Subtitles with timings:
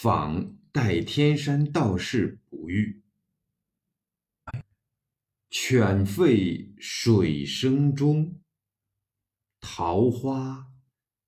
[0.00, 3.02] 访代天山道士不遇。
[5.50, 8.40] 犬吠水声中，
[9.58, 10.68] 桃花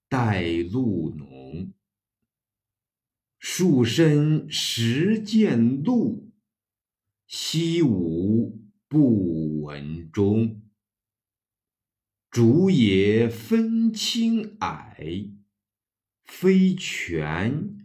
[0.08, 1.72] 带露浓。
[3.40, 6.30] 树深时见鹿，
[7.26, 8.56] 溪无
[8.86, 10.62] 不闻钟。
[12.30, 15.28] 竹野分青矮，
[16.22, 17.76] 飞泉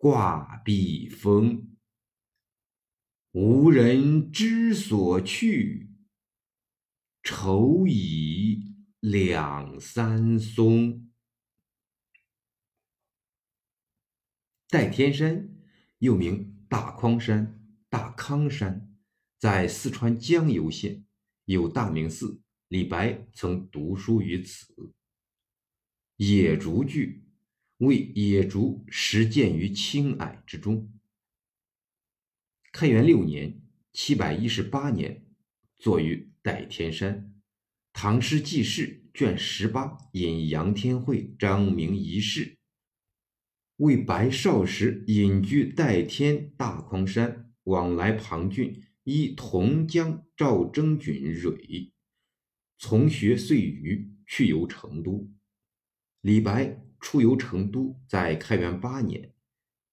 [0.00, 1.76] 挂碧峰。
[3.32, 5.90] 无人知所去，
[7.22, 11.12] 愁倚两三松。
[14.68, 15.54] 代天山
[15.98, 18.96] 又名大匡山、大康山，
[19.36, 21.04] 在四川江油县，
[21.44, 22.40] 有大明寺。
[22.68, 24.94] 李白曾读书于此。
[26.16, 27.29] 野竹句
[27.80, 30.92] 为野竹实见于青矮之中。
[32.72, 35.24] 开元六年（七百一十八年）
[35.78, 37.34] 作于代天山。
[37.94, 42.58] 唐诗纪事卷十八引杨天惠、张明遗事，
[43.76, 51.92] 为白少时隐居代天大匡山，往来庞俊，依同江赵征郡蕤。
[52.76, 55.32] 从学遂渝，去游成都。
[56.20, 59.32] 李白出游成都，在开元八年，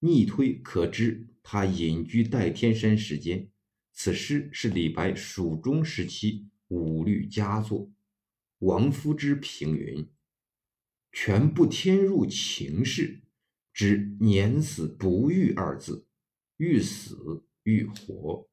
[0.00, 3.50] 逆推可知他隐居戴天山时间。
[3.92, 7.90] 此诗是李白蜀中时期五律佳作。
[8.58, 10.06] 王夫之评云
[11.12, 13.22] ：“全不添入情事，
[13.72, 16.06] 只年死不遇二字，
[16.58, 18.48] 欲死欲活。”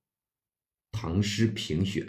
[0.91, 2.07] 唐诗评选。